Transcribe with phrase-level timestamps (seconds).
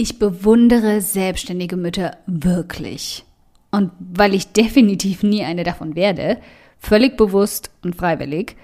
[0.00, 3.24] Ich bewundere selbstständige Mütter wirklich.
[3.72, 6.38] Und weil ich definitiv nie eine davon werde,
[6.78, 8.54] völlig bewusst und freiwillig,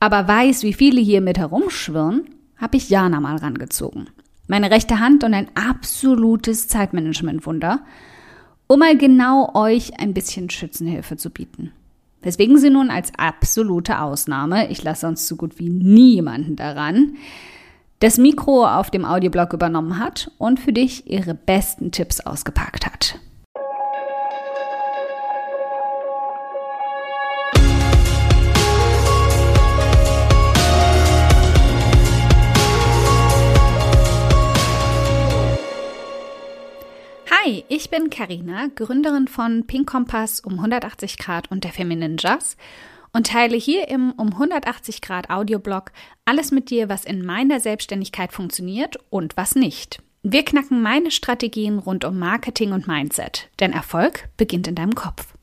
[0.00, 4.08] aber weiß, wie viele hier mit herumschwirren, habe ich Jana mal rangezogen.
[4.46, 7.80] Meine rechte Hand und ein absolutes Zeitmanagement-Wunder,
[8.66, 11.70] um mal genau euch ein bisschen Schützenhilfe zu bieten.
[12.22, 17.18] Weswegen sie nun als absolute Ausnahme, ich lasse sonst so gut wie niemanden daran,
[18.00, 23.18] das Mikro auf dem Audioblog übernommen hat und für dich ihre besten Tipps ausgepackt hat.
[37.30, 42.56] Hi, ich bin Karina, Gründerin von Pink Kompass um 180 Grad und der Feminine Jazz
[43.18, 45.90] und teile hier im um 180 Grad Audioblog
[46.24, 50.00] alles mit dir, was in meiner Selbstständigkeit funktioniert und was nicht.
[50.22, 55.34] Wir knacken meine Strategien rund um Marketing und Mindset, denn Erfolg beginnt in deinem Kopf.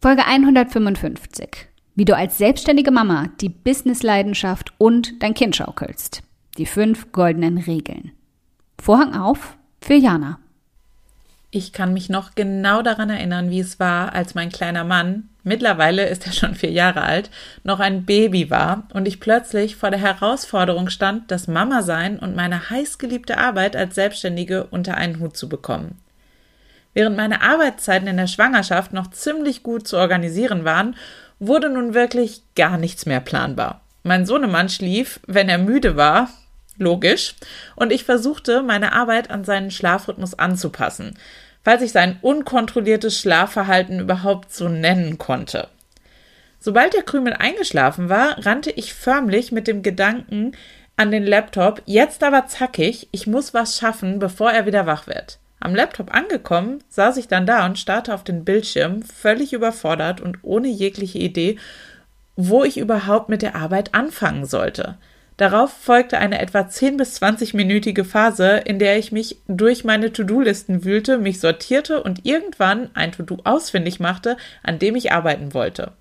[0.00, 1.48] Folge 155.
[1.96, 6.22] Wie du als selbstständige Mama die Business-Leidenschaft und dein Kind schaukelst.
[6.56, 8.12] Die fünf goldenen Regeln.
[8.80, 10.38] Vorhang auf für Jana.
[11.52, 16.06] Ich kann mich noch genau daran erinnern, wie es war, als mein kleiner Mann, mittlerweile
[16.06, 17.28] ist er schon vier Jahre alt,
[17.64, 22.36] noch ein Baby war und ich plötzlich vor der Herausforderung stand, das Mama sein und
[22.36, 25.98] meine heißgeliebte Arbeit als Selbstständige unter einen Hut zu bekommen.
[26.94, 30.94] Während meine Arbeitszeiten in der Schwangerschaft noch ziemlich gut zu organisieren waren,
[31.40, 33.80] wurde nun wirklich gar nichts mehr planbar.
[34.04, 36.30] Mein Sohnemann schlief, wenn er müde war,
[36.80, 37.34] logisch,
[37.76, 41.16] und ich versuchte, meine Arbeit an seinen Schlafrhythmus anzupassen,
[41.62, 45.68] falls ich sein unkontrolliertes Schlafverhalten überhaupt so nennen konnte.
[46.58, 50.52] Sobald der Krümel eingeschlafen war, rannte ich förmlich mit dem Gedanken
[50.96, 55.38] an den Laptop, jetzt aber zackig, ich muss was schaffen, bevor er wieder wach wird.
[55.58, 60.38] Am Laptop angekommen, saß ich dann da und starrte auf den Bildschirm, völlig überfordert und
[60.42, 61.58] ohne jegliche Idee,
[62.36, 64.96] wo ich überhaupt mit der Arbeit anfangen sollte.
[65.40, 70.84] Darauf folgte eine etwa 10 bis 20-minütige Phase, in der ich mich durch meine To-Do-Listen
[70.84, 75.92] wühlte, mich sortierte und irgendwann ein To-Do ausfindig machte, an dem ich arbeiten wollte.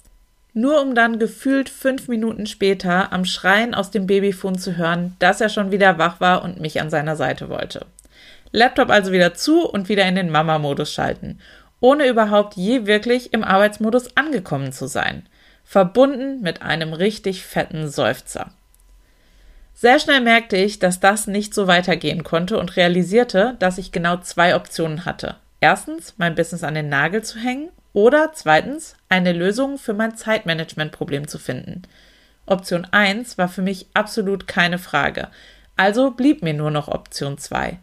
[0.51, 5.39] Nur um dann gefühlt fünf Minuten später am Schreien aus dem Babyfon zu hören, dass
[5.39, 7.85] er schon wieder wach war und mich an seiner Seite wollte.
[8.51, 11.39] Laptop also wieder zu und wieder in den Mama-Modus schalten,
[11.79, 15.29] ohne überhaupt je wirklich im Arbeitsmodus angekommen zu sein.
[15.63, 18.51] Verbunden mit einem richtig fetten Seufzer.
[19.81, 24.17] Sehr schnell merkte ich, dass das nicht so weitergehen konnte und realisierte, dass ich genau
[24.17, 25.37] zwei Optionen hatte.
[25.61, 31.29] Erstens, mein Business an den Nagel zu hängen oder zweitens, eine Lösung für mein Zeitmanagement-Problem
[31.29, 31.83] zu finden.
[32.45, 35.29] Option 1 war für mich absolut keine Frage.
[35.77, 37.79] Also blieb mir nur noch Option 2.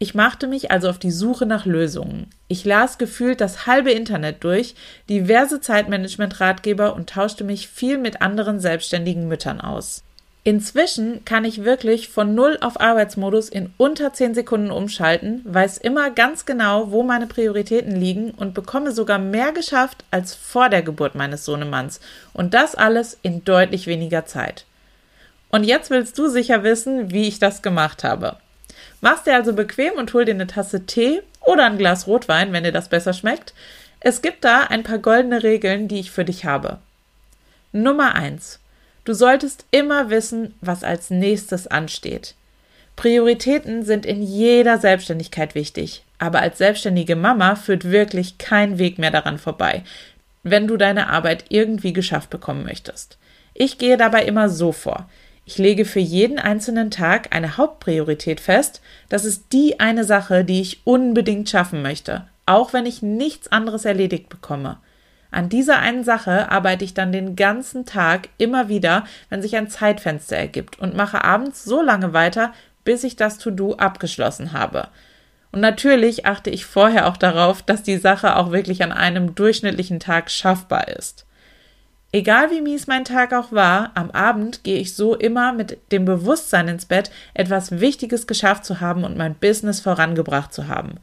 [0.00, 2.30] Ich machte mich also auf die Suche nach Lösungen.
[2.48, 4.74] Ich las gefühlt das halbe Internet durch,
[5.08, 10.02] diverse Zeitmanagement-Ratgeber und tauschte mich viel mit anderen selbstständigen Müttern aus.
[10.44, 16.10] Inzwischen kann ich wirklich von Null auf Arbeitsmodus in unter 10 Sekunden umschalten, weiß immer
[16.10, 21.14] ganz genau, wo meine Prioritäten liegen und bekomme sogar mehr geschafft als vor der Geburt
[21.14, 22.00] meines Sohnemanns.
[22.32, 24.64] Und das alles in deutlich weniger Zeit.
[25.50, 28.36] Und jetzt willst du sicher wissen, wie ich das gemacht habe.
[29.00, 32.64] Mach's dir also bequem und hol dir eine Tasse Tee oder ein Glas Rotwein, wenn
[32.64, 33.54] dir das besser schmeckt.
[34.00, 36.78] Es gibt da ein paar goldene Regeln, die ich für dich habe.
[37.70, 38.58] Nummer eins:
[39.04, 42.34] Du solltest immer wissen, was als nächstes ansteht.
[42.94, 49.10] Prioritäten sind in jeder Selbstständigkeit wichtig, aber als selbstständige Mama führt wirklich kein Weg mehr
[49.10, 49.82] daran vorbei,
[50.44, 53.18] wenn du deine Arbeit irgendwie geschafft bekommen möchtest.
[53.54, 55.08] Ich gehe dabei immer so vor.
[55.44, 58.80] Ich lege für jeden einzelnen Tag eine Hauptpriorität fest.
[59.08, 63.84] Das ist die eine Sache, die ich unbedingt schaffen möchte, auch wenn ich nichts anderes
[63.84, 64.78] erledigt bekomme.
[65.32, 69.70] An dieser einen Sache arbeite ich dann den ganzen Tag immer wieder, wenn sich ein
[69.70, 72.52] Zeitfenster ergibt und mache abends so lange weiter,
[72.84, 74.88] bis ich das To-Do abgeschlossen habe.
[75.50, 80.00] Und natürlich achte ich vorher auch darauf, dass die Sache auch wirklich an einem durchschnittlichen
[80.00, 81.26] Tag schaffbar ist.
[82.12, 86.04] Egal wie mies mein Tag auch war, am Abend gehe ich so immer mit dem
[86.04, 90.98] Bewusstsein ins Bett, etwas Wichtiges geschafft zu haben und mein Business vorangebracht zu haben.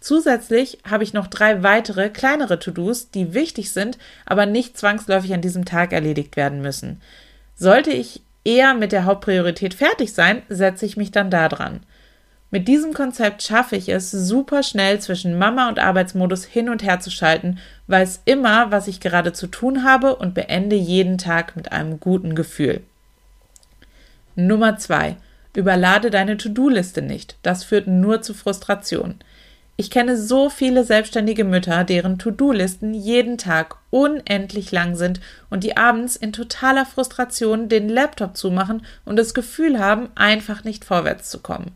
[0.00, 5.40] Zusätzlich habe ich noch drei weitere kleinere To-Dos, die wichtig sind, aber nicht zwangsläufig an
[5.40, 7.00] diesem Tag erledigt werden müssen.
[7.56, 11.80] Sollte ich eher mit der Hauptpriorität fertig sein, setze ich mich dann da dran.
[12.50, 17.00] Mit diesem Konzept schaffe ich es, super schnell zwischen Mama und Arbeitsmodus hin und her
[17.00, 17.58] zu schalten,
[17.88, 22.36] weiß immer, was ich gerade zu tun habe und beende jeden Tag mit einem guten
[22.36, 22.82] Gefühl.
[24.36, 25.16] Nummer zwei:
[25.54, 27.36] Überlade deine To-Do-Liste nicht.
[27.42, 29.16] Das führt nur zu Frustration.
[29.78, 35.20] Ich kenne so viele selbstständige Mütter, deren To-Do-Listen jeden Tag unendlich lang sind
[35.50, 40.86] und die abends in totaler Frustration den Laptop zumachen und das Gefühl haben, einfach nicht
[40.86, 41.72] vorwärts zu kommen.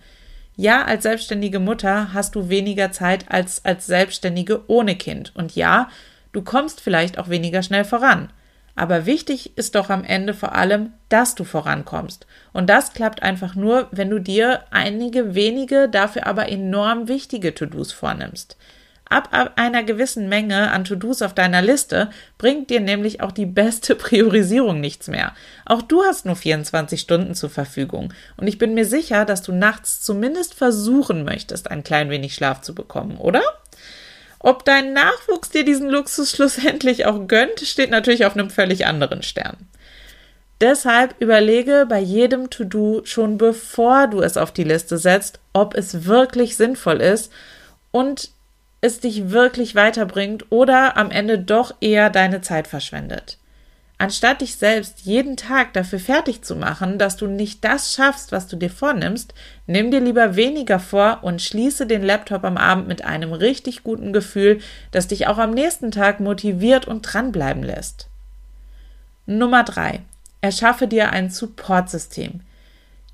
[0.56, 5.32] Ja, als selbstständige Mutter hast du weniger Zeit als als Selbstständige ohne Kind.
[5.36, 5.90] Und ja,
[6.32, 8.30] du kommst vielleicht auch weniger schnell voran.
[8.76, 12.26] Aber wichtig ist doch am Ende vor allem, dass du vorankommst.
[12.52, 17.92] Und das klappt einfach nur, wenn du dir einige wenige, dafür aber enorm wichtige To-Dos
[17.92, 18.56] vornimmst.
[19.10, 23.94] Ab einer gewissen Menge an To-Dos auf deiner Liste bringt dir nämlich auch die beste
[23.96, 25.34] Priorisierung nichts mehr.
[25.66, 28.14] Auch du hast nur 24 Stunden zur Verfügung.
[28.36, 32.60] Und ich bin mir sicher, dass du nachts zumindest versuchen möchtest, ein klein wenig Schlaf
[32.60, 33.42] zu bekommen, oder?
[34.40, 39.22] Ob dein Nachwuchs dir diesen Luxus schlussendlich auch gönnt, steht natürlich auf einem völlig anderen
[39.22, 39.68] Stern.
[40.60, 46.04] Deshalb überlege bei jedem To-Do schon bevor du es auf die Liste setzt, ob es
[46.04, 47.32] wirklich sinnvoll ist
[47.92, 48.30] und
[48.80, 53.38] es dich wirklich weiterbringt oder am Ende doch eher deine Zeit verschwendet.
[54.00, 58.46] Anstatt dich selbst jeden Tag dafür fertig zu machen, dass du nicht das schaffst, was
[58.46, 59.34] du dir vornimmst,
[59.66, 64.14] nimm dir lieber weniger vor und schließe den Laptop am Abend mit einem richtig guten
[64.14, 64.60] Gefühl,
[64.90, 68.08] das dich auch am nächsten Tag motiviert und dranbleiben lässt.
[69.26, 70.00] Nummer drei:
[70.40, 72.40] Erschaffe dir ein Supportsystem.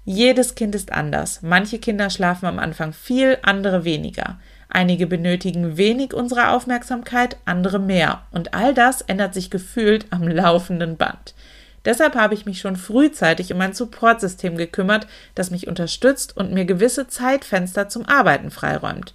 [0.04, 1.42] Jedes Kind ist anders.
[1.42, 4.38] Manche Kinder schlafen am Anfang viel, andere weniger.
[4.68, 8.22] Einige benötigen wenig unserer Aufmerksamkeit, andere mehr.
[8.32, 11.34] Und all das ändert sich gefühlt am laufenden Band.
[11.84, 16.64] Deshalb habe ich mich schon frühzeitig um ein Supportsystem gekümmert, das mich unterstützt und mir
[16.64, 19.14] gewisse Zeitfenster zum Arbeiten freiräumt.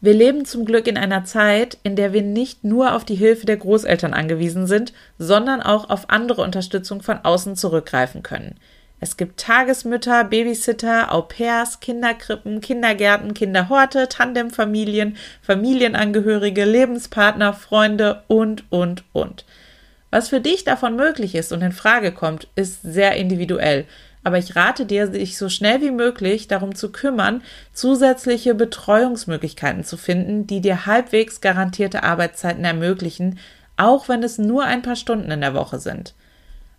[0.00, 3.46] Wir leben zum Glück in einer Zeit, in der wir nicht nur auf die Hilfe
[3.46, 8.54] der Großeltern angewiesen sind, sondern auch auf andere Unterstützung von außen zurückgreifen können.
[9.00, 19.44] Es gibt Tagesmütter, Babysitter, Au-pairs, Kinderkrippen, Kindergärten, Kinderhorte, Tandemfamilien, Familienangehörige, Lebenspartner, Freunde und, und, und.
[20.10, 23.84] Was für dich davon möglich ist und in Frage kommt, ist sehr individuell.
[24.24, 27.42] Aber ich rate dir, sich so schnell wie möglich darum zu kümmern,
[27.72, 33.38] zusätzliche Betreuungsmöglichkeiten zu finden, die dir halbwegs garantierte Arbeitszeiten ermöglichen,
[33.76, 36.14] auch wenn es nur ein paar Stunden in der Woche sind.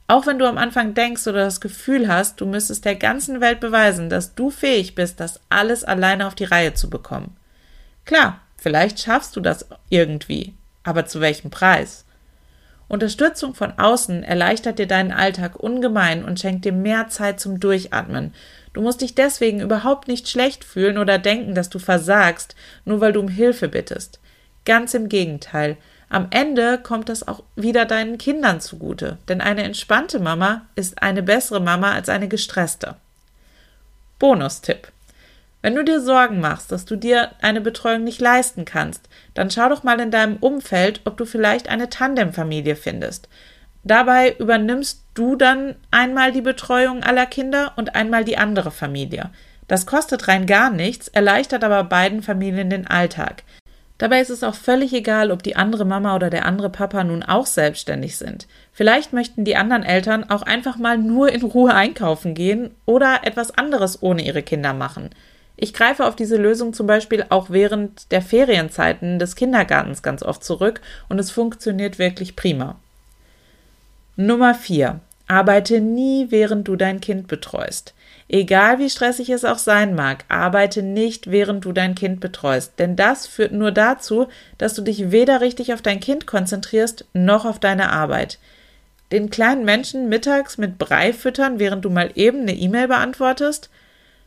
[0.10, 3.60] Auch wenn du am Anfang denkst oder das Gefühl hast, du müsstest der ganzen Welt
[3.60, 7.38] beweisen, dass du fähig bist, das alles alleine auf die Reihe zu bekommen.
[8.06, 12.06] Klar, vielleicht schaffst du das irgendwie, aber zu welchem Preis?
[12.88, 18.34] Unterstützung von außen erleichtert dir deinen Alltag ungemein und schenkt dir mehr Zeit zum Durchatmen.
[18.74, 23.14] Du musst dich deswegen überhaupt nicht schlecht fühlen oder denken, dass du versagst, nur weil
[23.14, 24.20] du um Hilfe bittest.
[24.66, 25.78] Ganz im Gegenteil,
[26.10, 31.22] am Ende kommt das auch wieder deinen Kindern zugute, denn eine entspannte Mama ist eine
[31.22, 32.96] bessere Mama als eine gestresste.
[34.18, 34.92] Bonustipp.
[35.62, 39.70] Wenn du dir Sorgen machst, dass du dir eine Betreuung nicht leisten kannst, dann schau
[39.70, 43.30] doch mal in deinem Umfeld, ob du vielleicht eine Tandemfamilie findest.
[43.84, 49.30] Dabei übernimmst du dann einmal die Betreuung aller Kinder und einmal die andere Familie.
[49.68, 53.44] Das kostet rein gar nichts, erleichtert aber beiden Familien den Alltag.
[54.00, 57.22] Dabei ist es auch völlig egal, ob die andere Mama oder der andere Papa nun
[57.22, 58.48] auch selbstständig sind.
[58.72, 63.52] Vielleicht möchten die anderen Eltern auch einfach mal nur in Ruhe einkaufen gehen oder etwas
[63.52, 65.10] anderes ohne ihre Kinder machen.
[65.58, 70.46] Ich greife auf diese Lösung zum Beispiel auch während der Ferienzeiten des Kindergartens ganz oft
[70.46, 70.80] zurück
[71.10, 72.78] und es funktioniert wirklich prima.
[74.16, 75.02] Nummer 4.
[75.28, 77.94] Arbeite nie, während du dein Kind betreust.
[78.32, 82.96] Egal wie stressig es auch sein mag, arbeite nicht, während du dein Kind betreust, denn
[82.96, 84.28] das führt nur dazu,
[84.60, 88.38] dass du dich weder richtig auf dein Kind konzentrierst, noch auf deine Arbeit.
[89.12, 93.72] Den kleinen Menschen mittags mit Brei füttern, während du mal eben eine E-Mail beantwortest,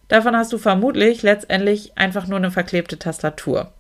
[0.08, 3.72] davon hast du vermutlich letztendlich einfach nur eine verklebte Tastatur.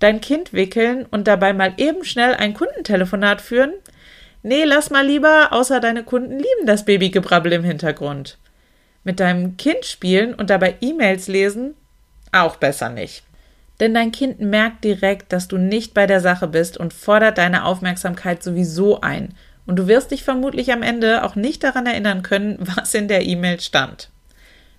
[0.00, 3.74] Dein Kind wickeln und dabei mal eben schnell ein Kundentelefonat führen?
[4.42, 8.38] Nee, lass mal lieber, außer deine Kunden lieben das Babygebrabbel im Hintergrund.
[9.06, 11.76] Mit deinem Kind spielen und dabei E-Mails lesen?
[12.32, 13.22] Auch besser nicht.
[13.78, 17.66] Denn dein Kind merkt direkt, dass du nicht bei der Sache bist und fordert deine
[17.66, 19.34] Aufmerksamkeit sowieso ein.
[19.64, 23.24] Und du wirst dich vermutlich am Ende auch nicht daran erinnern können, was in der
[23.24, 24.10] E-Mail stand.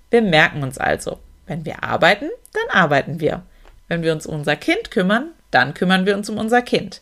[0.09, 3.43] Wir merken uns also, wenn wir arbeiten, dann arbeiten wir.
[3.87, 7.01] Wenn wir uns um unser Kind kümmern, dann kümmern wir uns um unser Kind.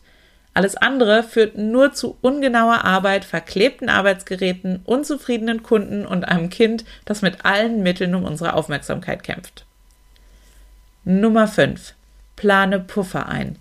[0.56, 7.20] Alles andere führt nur zu ungenauer Arbeit, verklebten Arbeitsgeräten, unzufriedenen Kunden und einem Kind, das
[7.20, 9.66] mit allen Mitteln um unsere Aufmerksamkeit kämpft.
[11.04, 11.92] Nummer 5.
[12.36, 13.56] Plane Puffer ein.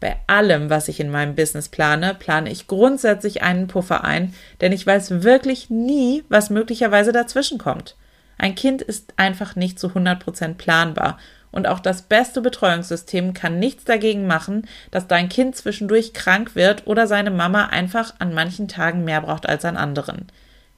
[0.00, 4.72] Bei allem, was ich in meinem Business plane, plane ich grundsätzlich einen Puffer ein, denn
[4.72, 7.94] ich weiß wirklich nie, was möglicherweise dazwischen kommt.
[8.36, 11.18] Ein Kind ist einfach nicht zu 100% planbar
[11.52, 16.86] und auch das beste Betreuungssystem kann nichts dagegen machen, dass dein Kind zwischendurch krank wird
[16.86, 20.26] oder seine Mama einfach an manchen Tagen mehr braucht als an anderen.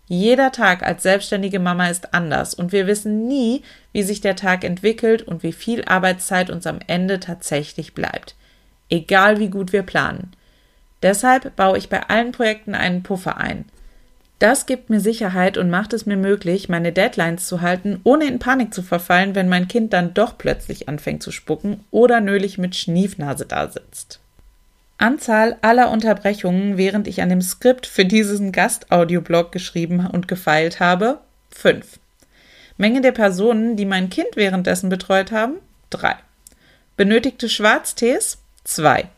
[0.07, 3.63] Jeder Tag als selbstständige Mama ist anders und wir wissen nie,
[3.93, 8.35] wie sich der Tag entwickelt und wie viel Arbeitszeit uns am Ende tatsächlich bleibt.
[8.91, 10.33] Egal wie gut wir planen.
[11.03, 13.65] Deshalb baue ich bei allen Projekten einen Puffer ein.
[14.45, 18.39] Das gibt mir Sicherheit und macht es mir möglich, meine Deadlines zu halten, ohne in
[18.39, 22.77] Panik zu verfallen, wenn mein Kind dann doch plötzlich anfängt zu spucken oder nölig mit
[22.77, 24.21] Schniefnase dasitzt.
[24.99, 31.21] Anzahl aller Unterbrechungen, während ich an dem Skript für diesen Gastaudioblog geschrieben und gefeilt habe,
[31.49, 31.99] 5.
[32.77, 35.55] Menge der Personen, die mein Kind währenddessen betreut haben,
[35.89, 36.17] 3.
[36.99, 39.09] Benötigte Schwarztees, 2.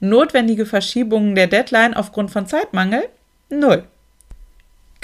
[0.00, 3.02] Notwendige Verschiebungen der Deadline aufgrund von Zeitmangel,
[3.50, 3.84] 0.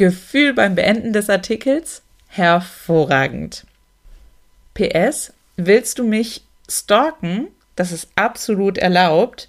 [0.02, 3.64] Gefühl beim Beenden des Artikels, hervorragend.
[4.74, 7.48] PS, willst du mich stalken?
[7.76, 9.48] Das ist absolut erlaubt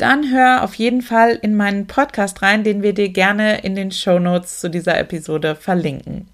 [0.00, 3.90] dann hör auf jeden Fall in meinen Podcast rein, den wir dir gerne in den
[3.90, 6.26] Show Notes zu dieser Episode verlinken.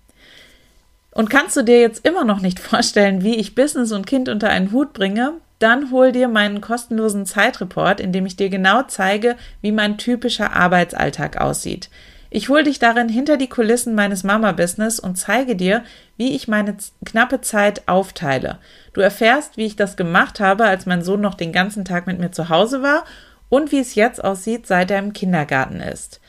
[1.11, 4.51] Und kannst du dir jetzt immer noch nicht vorstellen, wie ich Business und Kind unter
[4.51, 5.33] einen Hut bringe?
[5.59, 10.53] Dann hol dir meinen kostenlosen Zeitreport, in dem ich dir genau zeige, wie mein typischer
[10.53, 11.89] Arbeitsalltag aussieht.
[12.37, 15.83] Ich hole dich darin hinter die Kulissen meines Mama-Business und zeige dir,
[16.19, 18.59] wie ich meine knappe Zeit aufteile.
[18.93, 22.19] Du erfährst, wie ich das gemacht habe, als mein Sohn noch den ganzen Tag mit
[22.19, 23.07] mir zu Hause war
[23.49, 26.21] und wie es jetzt aussieht, seit er im Kindergarten ist.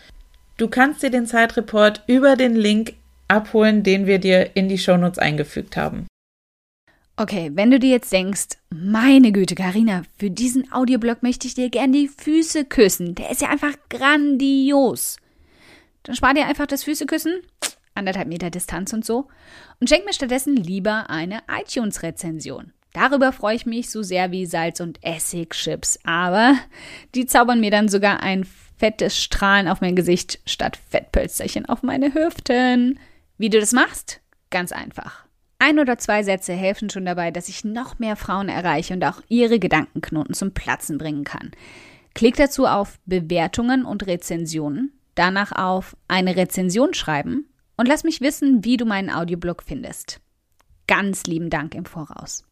[0.55, 2.93] Du kannst dir den Zeitreport über den Link
[3.27, 6.07] abholen, den wir dir in die Shownotes eingefügt haben.
[7.17, 11.69] Okay, wenn du dir jetzt denkst, meine Güte, Karina, für diesen Audioblog möchte ich dir
[11.69, 13.13] gern die Füße küssen.
[13.13, 15.17] Der ist ja einfach grandios.
[16.07, 17.41] Dann spar dir einfach das Füßeküssen,
[17.93, 19.27] anderthalb Meter Distanz und so,
[19.79, 22.71] und schenk mir stattdessen lieber eine iTunes-Rezension.
[22.93, 25.99] Darüber freue ich mich so sehr wie Salz- und Essigchips.
[26.05, 26.55] Aber
[27.13, 28.47] die zaubern mir dann sogar ein
[28.77, 32.99] fettes Strahlen auf mein Gesicht statt Fettpölsterchen auf meine Hüften.
[33.37, 34.21] Wie du das machst?
[34.49, 35.25] Ganz einfach.
[35.59, 39.21] Ein oder zwei Sätze helfen schon dabei, dass ich noch mehr Frauen erreiche und auch
[39.27, 41.51] ihre Gedankenknoten zum Platzen bringen kann.
[42.13, 48.63] Klick dazu auf Bewertungen und Rezensionen, danach auf eine Rezension schreiben und lass mich wissen,
[48.63, 50.19] wie du meinen Audioblog findest.
[50.87, 52.43] Ganz lieben Dank im Voraus.